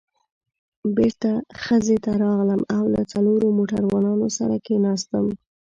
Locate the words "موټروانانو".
3.57-4.27